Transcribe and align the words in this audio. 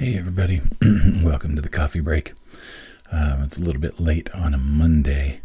Hey, 0.00 0.16
everybody. 0.16 0.62
Welcome 1.22 1.56
to 1.56 1.60
the 1.60 1.68
coffee 1.68 2.00
break. 2.00 2.32
Uh, 3.12 3.42
it's 3.44 3.58
a 3.58 3.60
little 3.60 3.82
bit 3.82 4.00
late 4.00 4.34
on 4.34 4.54
a 4.54 4.56
Monday, 4.56 5.42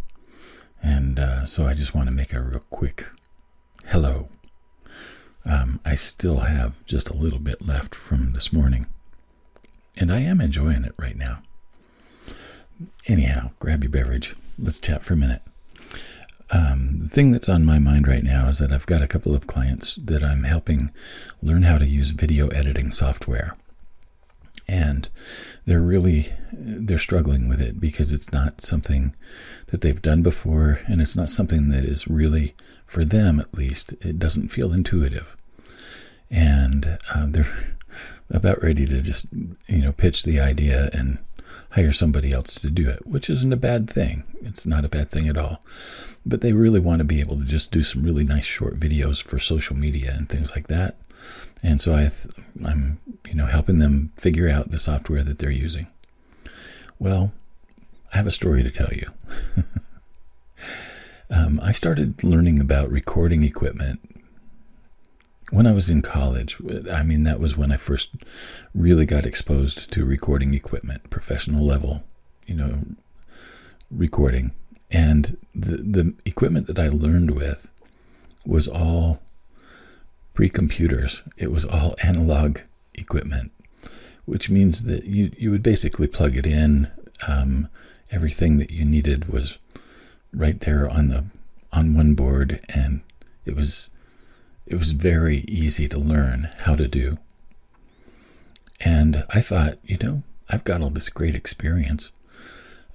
and 0.82 1.20
uh, 1.20 1.46
so 1.46 1.66
I 1.66 1.74
just 1.74 1.94
want 1.94 2.08
to 2.08 2.16
make 2.16 2.32
a 2.32 2.40
real 2.40 2.64
quick 2.70 3.06
hello. 3.88 4.30
Um, 5.44 5.82
I 5.84 5.96
still 5.96 6.38
have 6.38 6.86
just 6.86 7.10
a 7.10 7.18
little 7.18 7.40
bit 7.40 7.68
left 7.68 7.94
from 7.94 8.32
this 8.32 8.54
morning, 8.54 8.86
and 9.98 10.10
I 10.10 10.22
am 10.22 10.40
enjoying 10.40 10.86
it 10.86 10.96
right 10.96 11.18
now. 11.18 11.40
Anyhow, 13.08 13.52
grab 13.60 13.84
your 13.84 13.92
beverage. 13.92 14.38
Let's 14.58 14.80
chat 14.80 15.04
for 15.04 15.16
a 15.16 15.18
minute. 15.18 15.42
Um, 16.52 17.00
the 17.00 17.10
thing 17.10 17.32
that's 17.32 17.50
on 17.50 17.66
my 17.66 17.78
mind 17.78 18.08
right 18.08 18.24
now 18.24 18.48
is 18.48 18.60
that 18.60 18.72
I've 18.72 18.86
got 18.86 19.02
a 19.02 19.08
couple 19.08 19.36
of 19.36 19.48
clients 19.48 19.98
that 19.98 20.24
I'm 20.24 20.44
helping 20.44 20.92
learn 21.42 21.64
how 21.64 21.78
to 21.78 21.86
use 21.86 22.12
video 22.12 22.48
editing 22.48 22.94
software 22.94 23.52
and 24.68 25.10
they're 25.66 25.82
really 25.82 26.32
they're 26.52 26.98
struggling 26.98 27.48
with 27.48 27.62
it 27.62 27.80
because 27.80 28.12
it's 28.12 28.32
not 28.32 28.62
something 28.62 29.16
that 29.68 29.82
they've 29.82 30.02
done 30.02 30.22
before 30.22 30.80
and 30.88 31.02
it's 31.02 31.16
not 31.16 31.30
something 31.30 31.70
that 31.70 31.86
is 31.86 32.08
really 32.08 32.54
for 32.86 33.06
them 33.06 33.40
at 33.40 33.54
least 33.54 33.94
it 34.02 34.20
doesn't 34.20 34.50
feel 34.50 34.74
intuitive. 34.74 35.36
And 36.30 36.98
uh, 37.14 37.28
they're 37.28 37.76
about 38.32 38.62
ready 38.64 38.88
to 38.88 39.02
just 39.02 39.28
you 39.68 39.82
know 39.82 39.92
pitch 39.92 40.24
the 40.24 40.40
idea 40.40 40.90
and 40.94 41.20
hire 41.72 41.92
somebody 41.92 42.32
else 42.32 42.56
to 42.56 42.70
do 42.70 42.90
it 42.90 43.06
which 43.06 43.30
isn't 43.30 43.54
a 43.54 43.58
bad 43.58 43.90
thing. 43.90 44.24
It's 44.42 44.66
not 44.66 44.86
a 44.86 44.90
bad 44.90 45.12
thing 45.12 45.28
at 45.28 45.38
all. 45.38 45.62
But 46.26 46.42
they 46.42 46.54
really 46.54 46.80
want 46.80 47.00
to 47.00 47.06
be 47.06 47.20
able 47.20 47.38
to 47.38 47.46
just 47.46 47.72
do 47.72 47.84
some 47.84 48.02
really 48.02 48.24
nice 48.24 48.46
short 48.46 48.80
videos 48.80 49.22
for 49.22 49.38
social 49.38 49.76
media 49.76 50.16
and 50.18 50.28
things 50.28 50.52
like 50.52 50.68
that 50.68 50.96
and 51.64 51.82
so 51.82 51.94
I 51.94 52.10
th- 52.10 52.34
I'm 52.66 53.00
you 53.28 53.36
know 53.36 53.46
helping 53.46 53.80
them 53.80 54.12
figure 54.18 54.50
out 54.50 54.72
the 54.72 54.80
software 54.80 55.24
that 55.24 55.40
they're 55.40 55.50
using. 55.50 55.88
Well, 57.00 57.34
I 58.14 58.18
have 58.18 58.28
a 58.28 58.32
story 58.32 58.64
to 58.64 58.72
tell 58.72 58.92
you. 58.94 59.10
um, 61.30 61.60
I 61.62 61.72
started 61.72 62.24
learning 62.24 62.60
about 62.60 62.90
recording 62.90 63.44
equipment 63.44 64.00
when 65.52 65.68
I 65.68 65.74
was 65.74 65.90
in 65.90 66.02
college. 66.02 66.58
I 66.92 67.04
mean, 67.04 67.24
that 67.24 67.40
was 67.40 67.58
when 67.58 67.72
I 67.72 67.78
first 67.78 68.24
really 68.74 69.06
got 69.06 69.26
exposed 69.26 69.92
to 69.92 70.06
recording 70.06 70.54
equipment, 70.54 71.10
professional 71.10 71.66
level, 71.66 72.04
you 72.46 72.56
know, 72.56 72.84
recording. 73.92 74.52
And 74.92 75.38
the 75.54 75.78
the 75.78 76.14
equipment 76.26 76.68
that 76.68 76.80
I 76.80 76.90
learned 76.90 77.32
with 77.32 77.70
was 78.46 78.68
all 78.68 79.20
pre 80.36 80.50
computers. 80.50 81.24
It 81.38 81.52
was 81.52 81.66
all 81.66 81.96
analog 82.04 82.60
equipment, 82.94 83.52
which 84.26 84.50
means 84.50 84.84
that 84.84 85.06
you, 85.06 85.32
you 85.38 85.50
would 85.50 85.64
basically 85.64 86.08
plug 86.08 86.38
it 86.38 86.46
in. 86.46 86.92
Um, 87.28 87.70
everything 88.12 88.58
that 88.60 88.70
you 88.70 88.86
needed 88.86 89.30
was 89.30 89.58
right 90.32 90.60
there 90.60 90.88
on 90.88 91.08
the 91.08 91.26
on 91.74 91.96
one 91.96 92.14
board, 92.14 92.60
and 92.70 93.02
it 93.46 93.56
was 93.56 93.90
it 94.68 94.76
was 94.76 94.92
very 94.92 95.40
easy 95.48 95.88
to 95.88 95.98
learn 95.98 96.52
how 96.60 96.76
to 96.76 96.88
do. 96.88 97.18
And 98.82 99.24
I 99.30 99.42
thought, 99.42 99.78
you 99.86 99.98
know, 100.02 100.24
I've 100.50 100.64
got 100.66 100.82
all 100.82 100.90
this 100.90 101.10
great 101.10 101.36
experience. 101.36 102.12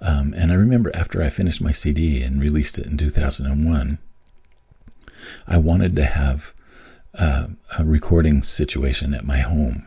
Um, 0.03 0.35
and 0.37 0.51
I 0.53 0.55
remember 0.55 0.91
after 0.95 1.23
I 1.23 1.31
finished 1.31 1.61
my 1.61 1.73
CD 1.73 2.23
and 2.23 2.41
released 2.41 2.79
it 2.79 2.87
in 2.87 2.97
2001, 2.97 3.99
I 5.47 5.57
wanted 5.59 5.95
to 5.97 6.05
have 6.05 6.53
uh, 7.19 7.49
a 7.79 7.85
recording 7.85 8.43
situation 8.43 9.15
at 9.15 9.25
my 9.25 9.39
home. 9.39 9.87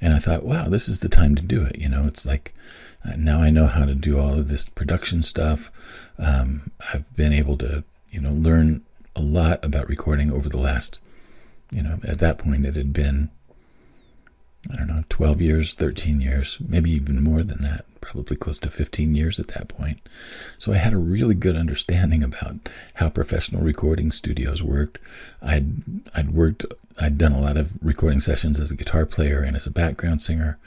And 0.00 0.12
I 0.12 0.18
thought, 0.18 0.44
wow, 0.44 0.68
this 0.68 0.88
is 0.88 1.00
the 1.00 1.08
time 1.08 1.34
to 1.36 1.42
do 1.42 1.62
it. 1.62 1.78
You 1.78 1.88
know, 1.88 2.06
it's 2.06 2.26
like 2.26 2.52
uh, 3.04 3.14
now 3.16 3.40
I 3.40 3.50
know 3.50 3.66
how 3.66 3.84
to 3.84 3.94
do 3.94 4.18
all 4.18 4.34
of 4.34 4.48
this 4.48 4.68
production 4.68 5.22
stuff. 5.22 5.70
Um, 6.18 6.70
I've 6.92 7.14
been 7.16 7.32
able 7.32 7.56
to, 7.58 7.84
you 8.10 8.20
know, 8.20 8.32
learn 8.32 8.82
a 9.14 9.20
lot 9.20 9.64
about 9.64 9.88
recording 9.88 10.30
over 10.30 10.48
the 10.48 10.58
last, 10.58 10.98
you 11.70 11.82
know, 11.82 11.98
at 12.04 12.18
that 12.18 12.38
point 12.38 12.66
it 12.66 12.76
had 12.76 12.92
been, 12.92 13.30
I 14.72 14.76
don't 14.76 14.88
know, 14.88 15.02
12 15.08 15.42
years, 15.42 15.74
13 15.74 16.20
years, 16.20 16.58
maybe 16.66 16.90
even 16.90 17.22
more 17.22 17.42
than 17.42 17.58
that 17.58 17.84
probably 18.06 18.36
close 18.36 18.58
to 18.60 18.70
15 18.70 19.16
years 19.16 19.40
at 19.40 19.48
that 19.48 19.68
point. 19.68 20.00
So 20.58 20.72
I 20.72 20.76
had 20.76 20.92
a 20.92 20.98
really 20.98 21.34
good 21.34 21.56
understanding 21.56 22.22
about 22.22 22.68
how 22.94 23.08
professional 23.08 23.62
recording 23.62 24.12
studios 24.12 24.62
worked. 24.62 24.98
I'd 25.42 25.82
I'd 26.14 26.30
worked 26.30 26.64
I'd 26.98 27.18
done 27.18 27.32
a 27.32 27.40
lot 27.40 27.56
of 27.56 27.72
recording 27.82 28.20
sessions 28.20 28.60
as 28.60 28.70
a 28.70 28.76
guitar 28.76 29.06
player 29.06 29.40
and 29.40 29.56
as 29.56 29.66
a 29.66 29.70
background 29.70 30.22
singer, 30.22 30.58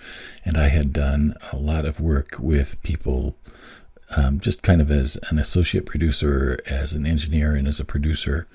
and 0.44 0.58
I 0.58 0.68
had 0.68 0.92
done 0.92 1.34
a 1.52 1.58
lot 1.58 1.86
of 1.86 2.00
work 2.00 2.36
with 2.40 2.82
people 2.84 3.36
um, 4.16 4.40
just 4.40 4.62
kind 4.62 4.82
of 4.82 4.92
as 4.92 5.18
an 5.30 5.40
associate 5.40 5.86
producer, 5.86 6.60
as 6.66 6.94
an 6.94 7.06
engineer, 7.06 7.56
and 7.56 7.68
as 7.68 7.80
a 7.80 7.86
producer 7.86 8.48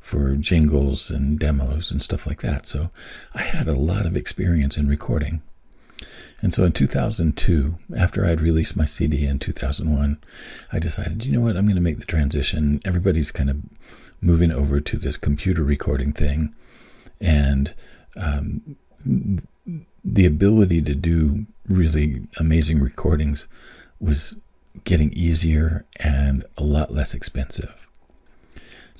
for 0.00 0.34
jingles 0.34 1.10
and 1.10 1.38
demos 1.38 1.90
and 1.90 2.02
stuff 2.02 2.26
like 2.26 2.40
that. 2.42 2.66
So 2.66 2.90
I 3.34 3.42
had 3.42 3.68
a 3.68 3.74
lot 3.74 4.06
of 4.06 4.16
experience 4.16 4.76
in 4.76 4.88
recording. 4.88 5.42
And 6.42 6.54
so 6.54 6.64
in 6.64 6.72
2002, 6.72 7.74
after 7.96 8.24
I'd 8.24 8.40
released 8.40 8.76
my 8.76 8.86
CD 8.86 9.26
in 9.26 9.38
2001, 9.38 10.18
I 10.72 10.78
decided, 10.78 11.26
you 11.26 11.32
know 11.32 11.40
what, 11.40 11.56
I'm 11.56 11.66
going 11.66 11.76
to 11.76 11.82
make 11.82 12.00
the 12.00 12.06
transition. 12.06 12.80
Everybody's 12.84 13.30
kind 13.30 13.50
of 13.50 13.58
moving 14.22 14.50
over 14.50 14.80
to 14.80 14.96
this 14.96 15.16
computer 15.16 15.62
recording 15.62 16.12
thing. 16.12 16.54
And 17.20 17.74
um, 18.16 18.76
the 20.04 20.26
ability 20.26 20.80
to 20.82 20.94
do 20.94 21.46
really 21.68 22.26
amazing 22.38 22.80
recordings 22.80 23.46
was 24.00 24.36
getting 24.84 25.12
easier 25.12 25.84
and 25.98 26.44
a 26.56 26.62
lot 26.62 26.90
less 26.90 27.12
expensive. 27.12 27.86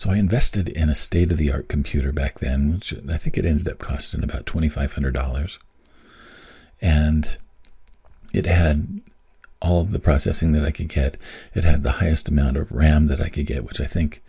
So 0.01 0.11
I 0.11 0.17
invested 0.17 0.71
in 0.71 0.89
a 0.89 0.95
state 0.95 1.31
of 1.31 1.37
the 1.37 1.53
art 1.53 1.69
computer 1.69 2.11
back 2.11 2.39
then, 2.39 2.73
which 2.73 2.95
I 3.07 3.19
think 3.19 3.37
it 3.37 3.45
ended 3.45 3.69
up 3.69 3.81
costing 3.81 4.25
about 4.25 4.47
$2,500 4.47 5.59
and 6.81 7.37
it 8.33 8.47
had 8.47 9.03
all 9.61 9.83
of 9.83 9.93
the 9.93 9.99
processing 9.99 10.53
that 10.53 10.65
I 10.65 10.71
could 10.71 10.89
get. 10.89 11.19
It 11.53 11.65
had 11.65 11.83
the 11.83 11.93
highest 12.01 12.31
amount 12.31 12.57
of 12.57 12.73
RAM 12.73 13.09
that 13.09 13.21
I 13.21 13.29
could 13.29 13.45
get, 13.45 13.65
which 13.65 13.79
I 13.79 13.85
think 13.85 14.23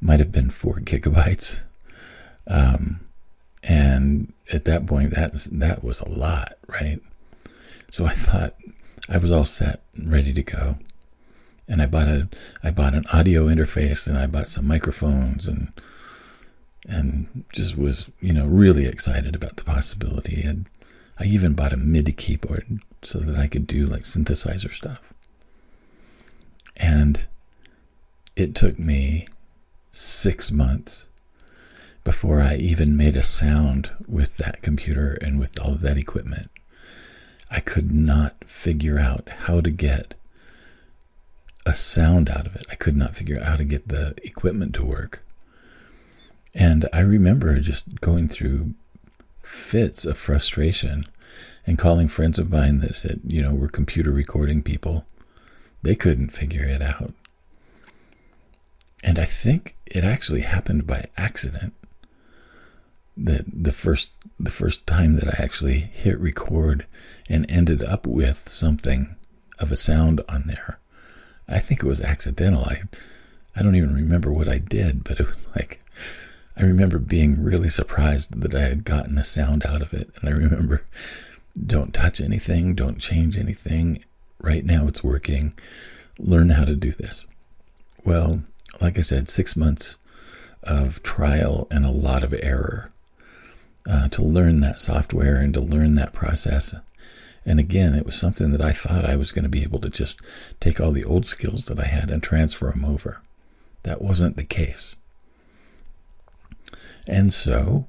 might 0.00 0.20
have 0.20 0.30
been 0.30 0.48
four 0.48 0.74
gigabytes. 0.78 1.64
Um, 2.46 3.00
and 3.64 4.32
at 4.52 4.64
that 4.66 4.86
point, 4.86 5.12
that 5.14 5.32
that 5.50 5.82
was 5.82 5.98
a 5.98 6.08
lot, 6.08 6.56
right? 6.68 7.00
So 7.90 8.06
I 8.06 8.14
thought 8.14 8.54
I 9.08 9.18
was 9.18 9.32
all 9.32 9.44
set, 9.44 9.82
ready 9.98 10.32
to 10.32 10.42
go, 10.44 10.76
and 11.70 11.80
I 11.80 11.86
bought 11.86 12.08
a 12.08 12.28
I 12.62 12.70
bought 12.70 12.94
an 12.94 13.04
audio 13.12 13.46
interface 13.46 14.06
and 14.06 14.18
I 14.18 14.26
bought 14.26 14.48
some 14.48 14.66
microphones 14.66 15.46
and 15.46 15.72
and 16.86 17.44
just 17.52 17.78
was 17.78 18.10
you 18.20 18.32
know 18.32 18.46
really 18.46 18.86
excited 18.86 19.34
about 19.34 19.56
the 19.56 19.64
possibility 19.64 20.42
and 20.42 20.66
I 21.18 21.24
even 21.24 21.52
bought 21.52 21.72
a 21.72 21.76
MIDI 21.76 22.12
keyboard 22.12 22.80
so 23.02 23.18
that 23.18 23.38
I 23.38 23.46
could 23.46 23.66
do 23.66 23.84
like 23.84 24.02
synthesizer 24.02 24.72
stuff. 24.72 25.12
And 26.76 27.26
it 28.36 28.54
took 28.54 28.78
me 28.78 29.28
six 29.92 30.50
months 30.50 31.06
before 32.04 32.40
I 32.40 32.56
even 32.56 32.96
made 32.96 33.16
a 33.16 33.22
sound 33.22 33.90
with 34.08 34.38
that 34.38 34.62
computer 34.62 35.18
and 35.20 35.38
with 35.38 35.60
all 35.60 35.72
of 35.72 35.82
that 35.82 35.98
equipment. 35.98 36.48
I 37.50 37.60
could 37.60 37.92
not 37.92 38.42
figure 38.46 38.98
out 38.98 39.28
how 39.40 39.60
to 39.60 39.70
get 39.70 40.14
a 41.66 41.74
sound 41.74 42.30
out 42.30 42.46
of 42.46 42.56
it. 42.56 42.66
I 42.70 42.74
could 42.74 42.96
not 42.96 43.16
figure 43.16 43.38
out 43.38 43.46
how 43.46 43.56
to 43.56 43.64
get 43.64 43.88
the 43.88 44.14
equipment 44.22 44.74
to 44.74 44.84
work. 44.84 45.22
And 46.54 46.88
I 46.92 47.00
remember 47.00 47.58
just 47.60 48.00
going 48.00 48.28
through 48.28 48.74
fits 49.42 50.04
of 50.04 50.18
frustration 50.18 51.04
and 51.66 51.78
calling 51.78 52.08
friends 52.08 52.38
of 52.38 52.50
mine 52.50 52.78
that, 52.80 53.20
you 53.26 53.42
know 53.42 53.54
were 53.54 53.68
computer 53.68 54.10
recording 54.10 54.62
people. 54.62 55.04
They 55.82 55.94
couldn't 55.94 56.32
figure 56.32 56.64
it 56.64 56.82
out. 56.82 57.12
And 59.02 59.18
I 59.18 59.24
think 59.24 59.76
it 59.86 60.04
actually 60.04 60.42
happened 60.42 60.86
by 60.86 61.06
accident. 61.16 61.74
That 63.16 63.44
the 63.46 63.72
first 63.72 64.10
the 64.38 64.50
first 64.50 64.86
time 64.86 65.16
that 65.16 65.28
I 65.28 65.42
actually 65.42 65.78
hit 65.78 66.18
record 66.18 66.86
and 67.28 67.48
ended 67.50 67.82
up 67.82 68.06
with 68.06 68.48
something 68.48 69.14
of 69.58 69.70
a 69.70 69.76
sound 69.76 70.22
on 70.28 70.44
there. 70.46 70.78
I 71.50 71.58
think 71.58 71.82
it 71.82 71.88
was 71.88 72.00
accidental. 72.00 72.64
I 72.64 72.82
I 73.56 73.62
don't 73.62 73.76
even 73.76 73.94
remember 73.94 74.32
what 74.32 74.48
I 74.48 74.58
did, 74.58 75.04
but 75.04 75.18
it 75.18 75.26
was 75.26 75.46
like 75.56 75.80
I 76.56 76.62
remember 76.62 76.98
being 76.98 77.42
really 77.42 77.70
surprised 77.70 78.40
that 78.42 78.54
I 78.54 78.68
had 78.68 78.84
gotten 78.84 79.16
a 79.16 79.24
sound 79.24 79.64
out 79.64 79.80
of 79.80 79.94
it. 79.94 80.10
And 80.20 80.28
I 80.28 80.32
remember, 80.32 80.82
don't 81.66 81.94
touch 81.94 82.20
anything, 82.20 82.74
don't 82.74 82.98
change 82.98 83.38
anything. 83.38 84.04
Right 84.42 84.64
now 84.64 84.86
it's 84.86 85.02
working. 85.02 85.54
Learn 86.18 86.50
how 86.50 86.64
to 86.64 86.76
do 86.76 86.92
this. 86.92 87.24
Well, 88.04 88.42
like 88.80 88.98
I 88.98 89.02
said, 89.02 89.30
six 89.30 89.56
months 89.56 89.96
of 90.62 91.02
trial 91.02 91.66
and 91.70 91.86
a 91.86 91.90
lot 91.90 92.22
of 92.22 92.34
error 92.42 92.90
uh, 93.88 94.08
to 94.08 94.22
learn 94.22 94.60
that 94.60 94.80
software 94.80 95.36
and 95.36 95.54
to 95.54 95.60
learn 95.60 95.94
that 95.94 96.12
process. 96.12 96.74
And 97.46 97.58
again, 97.58 97.94
it 97.94 98.04
was 98.04 98.16
something 98.16 98.50
that 98.52 98.60
I 98.60 98.72
thought 98.72 99.04
I 99.04 99.16
was 99.16 99.32
going 99.32 99.44
to 99.44 99.48
be 99.48 99.62
able 99.62 99.80
to 99.80 99.88
just 99.88 100.20
take 100.60 100.80
all 100.80 100.92
the 100.92 101.04
old 101.04 101.26
skills 101.26 101.66
that 101.66 101.80
I 101.80 101.86
had 101.86 102.10
and 102.10 102.22
transfer 102.22 102.70
them 102.70 102.84
over. 102.84 103.20
That 103.82 104.02
wasn't 104.02 104.36
the 104.36 104.44
case. 104.44 104.96
And 107.06 107.32
so, 107.32 107.86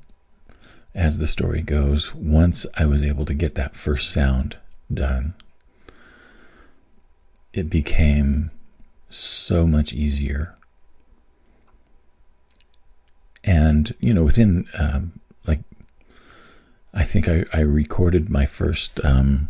as 0.95 1.18
the 1.18 1.27
story 1.27 1.62
goes, 1.62 2.15
once 2.15 2.65
I 2.77 2.86
was 2.86 3.03
able 3.03 3.25
to 3.25 3.33
get 3.33 3.56
that 3.56 3.75
first 3.75 4.12
sound 4.12 4.57
done, 4.94 5.36
it 7.54 7.69
became 7.69 8.51
so 9.09 9.68
much 9.68 9.94
easier. 9.94 10.56
And, 13.44 13.94
you 14.00 14.13
know, 14.13 14.24
within 14.24 14.68
um, 14.77 15.19
I 16.94 17.04
think 17.04 17.28
I, 17.28 17.46
I 17.54 17.62
recorded 17.62 18.30
my 18.30 18.46
first 18.46 19.04
um, 19.04 19.50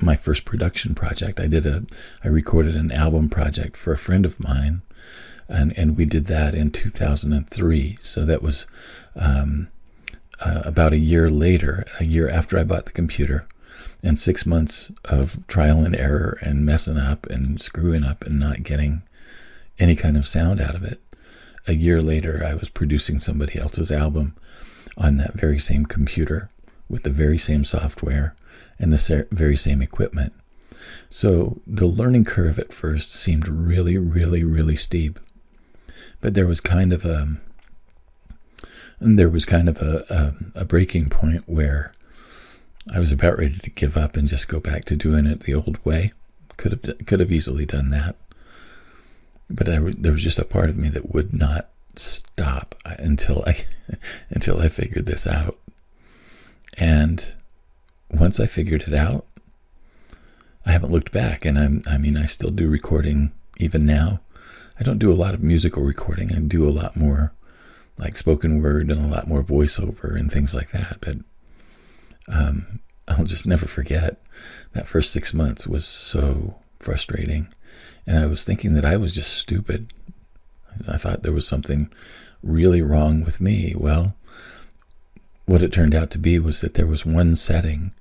my 0.00 0.16
first 0.16 0.44
production 0.44 0.94
project. 0.94 1.38
I 1.38 1.46
did 1.46 1.66
a 1.66 1.84
I 2.24 2.28
recorded 2.28 2.74
an 2.74 2.92
album 2.92 3.28
project 3.28 3.76
for 3.76 3.92
a 3.92 3.98
friend 3.98 4.26
of 4.26 4.40
mine, 4.40 4.82
and 5.48 5.76
and 5.78 5.96
we 5.96 6.04
did 6.04 6.26
that 6.26 6.54
in 6.54 6.70
2003. 6.70 7.98
So 8.00 8.24
that 8.24 8.42
was 8.42 8.66
um, 9.14 9.68
uh, 10.40 10.62
about 10.64 10.92
a 10.92 10.98
year 10.98 11.30
later, 11.30 11.84
a 12.00 12.04
year 12.04 12.28
after 12.28 12.58
I 12.58 12.64
bought 12.64 12.86
the 12.86 12.92
computer, 12.92 13.46
and 14.02 14.18
six 14.18 14.44
months 14.44 14.90
of 15.04 15.46
trial 15.46 15.84
and 15.84 15.94
error 15.94 16.38
and 16.42 16.66
messing 16.66 16.98
up 16.98 17.26
and 17.26 17.60
screwing 17.62 18.02
up 18.02 18.24
and 18.24 18.40
not 18.40 18.64
getting 18.64 19.02
any 19.78 19.94
kind 19.94 20.16
of 20.16 20.26
sound 20.26 20.60
out 20.60 20.74
of 20.74 20.82
it. 20.82 21.00
A 21.68 21.74
year 21.74 22.02
later, 22.02 22.42
I 22.44 22.54
was 22.54 22.68
producing 22.68 23.20
somebody 23.20 23.58
else's 23.58 23.92
album 23.92 24.34
on 24.96 25.16
that 25.16 25.34
very 25.34 25.58
same 25.58 25.86
computer 25.86 26.48
with 26.88 27.02
the 27.02 27.10
very 27.10 27.38
same 27.38 27.64
software 27.64 28.34
and 28.78 28.92
the 28.92 29.26
very 29.30 29.56
same 29.56 29.80
equipment. 29.80 30.32
So 31.08 31.60
the 31.66 31.86
learning 31.86 32.24
curve 32.24 32.58
at 32.58 32.72
first 32.72 33.14
seemed 33.14 33.48
really, 33.48 33.96
really, 33.98 34.44
really 34.44 34.76
steep. 34.76 35.20
But 36.20 36.34
there 36.34 36.46
was 36.46 36.60
kind 36.60 36.92
of 36.92 37.04
a 37.04 37.36
there 39.00 39.28
was 39.28 39.44
kind 39.44 39.68
of 39.68 39.78
a, 39.78 40.04
a, 40.54 40.60
a 40.60 40.64
breaking 40.64 41.10
point 41.10 41.42
where 41.46 41.92
I 42.94 42.98
was 42.98 43.10
about 43.10 43.38
ready 43.38 43.58
to 43.58 43.70
give 43.70 43.96
up 43.96 44.16
and 44.16 44.28
just 44.28 44.48
go 44.48 44.60
back 44.60 44.84
to 44.86 44.96
doing 44.96 45.26
it 45.26 45.40
the 45.40 45.54
old 45.54 45.84
way. 45.84 46.10
Could 46.56 46.72
have 46.72 47.06
could 47.06 47.20
have 47.20 47.32
easily 47.32 47.66
done 47.66 47.90
that, 47.90 48.14
but 49.50 49.68
I, 49.68 49.78
there 49.78 50.12
was 50.12 50.22
just 50.22 50.38
a 50.38 50.44
part 50.44 50.70
of 50.70 50.76
me 50.76 50.88
that 50.90 51.12
would 51.12 51.32
not 51.32 51.68
stop 51.96 52.74
until 52.98 53.44
I 53.46 53.56
until 54.30 54.60
I 54.60 54.68
figured 54.68 55.06
this 55.06 55.26
out. 55.26 55.58
And 56.78 57.34
once 58.10 58.40
I 58.40 58.46
figured 58.46 58.82
it 58.82 58.94
out, 58.94 59.26
I 60.64 60.72
haven't 60.72 60.92
looked 60.92 61.12
back. 61.12 61.44
And 61.44 61.58
I'm 61.58 61.82
I 61.88 61.98
mean 61.98 62.16
I 62.16 62.26
still 62.26 62.50
do 62.50 62.68
recording 62.68 63.32
even 63.58 63.84
now. 63.86 64.20
I 64.78 64.82
don't 64.82 64.98
do 64.98 65.12
a 65.12 65.14
lot 65.14 65.34
of 65.34 65.42
musical 65.42 65.82
recording. 65.82 66.34
I 66.34 66.40
do 66.40 66.68
a 66.68 66.70
lot 66.70 66.96
more 66.96 67.32
like 67.98 68.16
spoken 68.16 68.62
word 68.62 68.90
and 68.90 69.02
a 69.02 69.06
lot 69.06 69.28
more 69.28 69.42
voiceover 69.42 70.16
and 70.16 70.30
things 70.30 70.54
like 70.54 70.70
that. 70.70 70.98
But 71.00 71.18
um, 72.28 72.80
I'll 73.06 73.24
just 73.24 73.46
never 73.46 73.66
forget 73.66 74.18
that 74.72 74.88
first 74.88 75.12
six 75.12 75.34
months 75.34 75.66
was 75.66 75.84
so 75.84 76.56
frustrating. 76.80 77.48
And 78.06 78.18
I 78.18 78.26
was 78.26 78.44
thinking 78.44 78.74
that 78.74 78.84
I 78.84 78.96
was 78.96 79.14
just 79.14 79.34
stupid. 79.34 79.92
I 80.88 80.96
thought 80.96 81.22
there 81.22 81.32
was 81.32 81.46
something 81.46 81.92
really 82.42 82.82
wrong 82.82 83.24
with 83.24 83.40
me. 83.40 83.74
Well, 83.76 84.14
what 85.46 85.62
it 85.62 85.72
turned 85.72 85.94
out 85.94 86.10
to 86.12 86.18
be 86.18 86.38
was 86.38 86.60
that 86.60 86.74
there 86.74 86.86
was 86.86 87.06
one 87.06 87.36
setting 87.36 87.92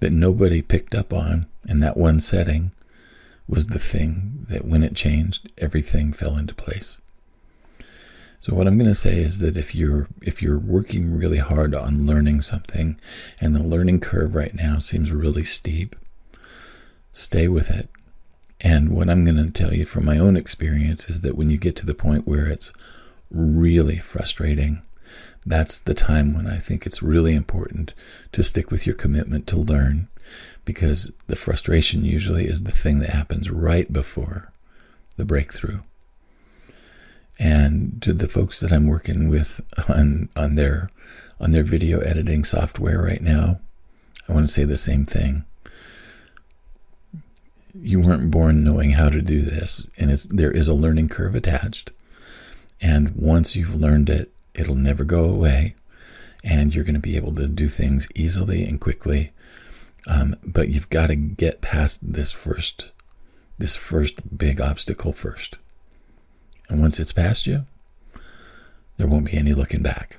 that 0.00 0.12
nobody 0.12 0.62
picked 0.62 0.94
up 0.94 1.12
on, 1.12 1.46
and 1.68 1.82
that 1.82 1.96
one 1.96 2.20
setting 2.20 2.72
was 3.46 3.68
the 3.68 3.78
thing 3.78 4.46
that 4.48 4.64
when 4.64 4.82
it 4.82 4.96
changed, 4.96 5.50
everything 5.58 6.12
fell 6.12 6.36
into 6.36 6.54
place. 6.54 6.98
So 8.40 8.54
what 8.54 8.66
I'm 8.66 8.76
going 8.76 8.90
to 8.90 8.94
say 8.94 9.18
is 9.18 9.38
that 9.38 9.56
if 9.56 9.72
you're 9.72 10.08
if 10.20 10.42
you're 10.42 10.58
working 10.58 11.16
really 11.16 11.38
hard 11.38 11.76
on 11.76 12.06
learning 12.06 12.40
something 12.40 12.98
and 13.40 13.54
the 13.54 13.62
learning 13.62 14.00
curve 14.00 14.34
right 14.34 14.52
now 14.52 14.78
seems 14.78 15.12
really 15.12 15.44
steep, 15.44 15.94
stay 17.12 17.46
with 17.46 17.70
it. 17.70 17.88
And 18.60 18.90
what 18.90 19.08
I'm 19.08 19.24
going 19.24 19.36
to 19.36 19.50
tell 19.50 19.72
you 19.72 19.84
from 19.84 20.04
my 20.04 20.18
own 20.18 20.36
experience 20.36 21.08
is 21.08 21.20
that 21.20 21.36
when 21.36 21.50
you 21.50 21.56
get 21.56 21.76
to 21.76 21.86
the 21.86 21.94
point 21.94 22.26
where 22.26 22.46
it's 22.46 22.72
really 23.32 23.98
frustrating, 23.98 24.82
that's 25.44 25.78
the 25.78 25.94
time 25.94 26.34
when 26.34 26.46
I 26.46 26.58
think 26.58 26.86
it's 26.86 27.02
really 27.02 27.34
important 27.34 27.94
to 28.32 28.44
stick 28.44 28.70
with 28.70 28.86
your 28.86 28.94
commitment 28.94 29.46
to 29.48 29.56
learn 29.56 30.08
because 30.64 31.12
the 31.26 31.36
frustration 31.36 32.04
usually 32.04 32.46
is 32.46 32.62
the 32.62 32.72
thing 32.72 33.00
that 33.00 33.10
happens 33.10 33.50
right 33.50 33.92
before 33.92 34.52
the 35.16 35.24
breakthrough. 35.24 35.80
And 37.38 38.00
to 38.02 38.12
the 38.12 38.28
folks 38.28 38.60
that 38.60 38.72
I'm 38.72 38.86
working 38.86 39.28
with 39.28 39.60
on 39.88 40.28
on 40.36 40.54
their 40.54 40.90
on 41.40 41.50
their 41.50 41.64
video 41.64 41.98
editing 42.00 42.44
software 42.44 43.02
right 43.02 43.22
now, 43.22 43.58
I 44.28 44.32
want 44.32 44.46
to 44.46 44.52
say 44.52 44.64
the 44.64 44.76
same 44.76 45.04
thing 45.04 45.44
you 47.74 48.00
weren't 48.00 48.30
born 48.30 48.64
knowing 48.64 48.92
how 48.92 49.08
to 49.08 49.22
do 49.22 49.42
this, 49.42 49.88
and 49.96 50.10
there 50.30 50.50
is 50.50 50.68
a 50.68 50.74
learning 50.74 51.08
curve 51.08 51.34
attached. 51.34 51.90
And 52.82 53.14
once 53.14 53.54
you've 53.54 53.76
learned 53.76 54.10
it, 54.10 54.32
it'll 54.54 54.74
never 54.74 55.04
go 55.04 55.24
away, 55.24 55.76
and 56.42 56.74
you're 56.74 56.84
going 56.84 56.94
to 56.94 57.00
be 57.00 57.16
able 57.16 57.34
to 57.36 57.46
do 57.46 57.68
things 57.68 58.08
easily 58.14 58.64
and 58.64 58.80
quickly. 58.80 59.30
Um, 60.08 60.34
but 60.44 60.68
you've 60.68 60.90
got 60.90 61.06
to 61.06 61.16
get 61.16 61.60
past 61.60 62.00
this 62.02 62.32
first, 62.32 62.90
this 63.56 63.76
first 63.76 64.36
big 64.36 64.60
obstacle 64.60 65.12
first. 65.12 65.58
And 66.68 66.80
once 66.80 66.98
it's 66.98 67.12
past 67.12 67.46
you, 67.46 67.64
there 68.96 69.06
won't 69.06 69.26
be 69.26 69.38
any 69.38 69.54
looking 69.54 69.82
back. 69.82 70.18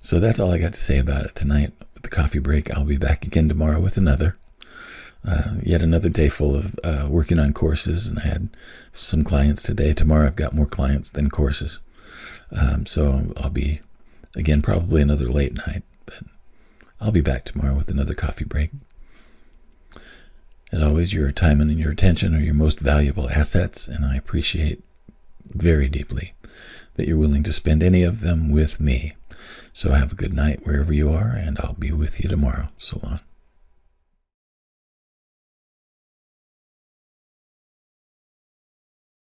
So 0.00 0.18
that's 0.18 0.40
all 0.40 0.52
I 0.52 0.58
got 0.58 0.72
to 0.72 0.80
say 0.80 0.98
about 0.98 1.26
it 1.26 1.34
tonight. 1.34 1.72
With 1.92 2.04
the 2.04 2.10
coffee 2.10 2.38
break, 2.38 2.70
I'll 2.70 2.84
be 2.84 2.96
back 2.96 3.26
again 3.26 3.48
tomorrow 3.48 3.80
with 3.80 3.98
another 3.98 4.34
uh, 5.26 5.54
yet 5.62 5.82
another 5.82 6.08
day 6.08 6.28
full 6.28 6.54
of 6.54 6.78
uh, 6.84 7.06
working 7.08 7.38
on 7.38 7.52
courses, 7.52 8.06
and 8.06 8.18
I 8.18 8.26
had 8.26 8.48
some 8.92 9.24
clients 9.24 9.62
today. 9.62 9.92
Tomorrow, 9.92 10.26
I've 10.26 10.36
got 10.36 10.54
more 10.54 10.66
clients 10.66 11.10
than 11.10 11.30
courses, 11.30 11.80
um, 12.52 12.86
so 12.86 13.32
I'll 13.36 13.50
be 13.50 13.80
again 14.36 14.62
probably 14.62 15.00
another 15.00 15.28
late 15.28 15.54
night, 15.66 15.82
but 16.06 16.20
I'll 17.00 17.12
be 17.12 17.20
back 17.20 17.44
tomorrow 17.44 17.74
with 17.74 17.90
another 17.90 18.14
coffee 18.14 18.44
break. 18.44 18.70
As 20.72 20.82
always, 20.82 21.12
your 21.12 21.30
time 21.32 21.60
and 21.60 21.78
your 21.78 21.92
attention 21.92 22.34
are 22.34 22.40
your 22.40 22.54
most 22.54 22.80
valuable 22.80 23.30
assets, 23.30 23.88
and 23.88 24.04
I 24.04 24.16
appreciate 24.16 24.82
very 25.46 25.88
deeply 25.88 26.32
that 26.94 27.06
you're 27.06 27.16
willing 27.16 27.42
to 27.44 27.52
spend 27.52 27.82
any 27.82 28.02
of 28.02 28.20
them 28.20 28.50
with 28.50 28.80
me. 28.80 29.14
So 29.72 29.92
have 29.92 30.12
a 30.12 30.16
good 30.16 30.34
night 30.34 30.66
wherever 30.66 30.92
you 30.92 31.12
are, 31.12 31.28
and 31.28 31.58
I'll 31.60 31.74
be 31.74 31.92
with 31.92 32.22
you 32.22 32.28
tomorrow. 32.28 32.68
So 32.78 33.00
long. 33.02 33.20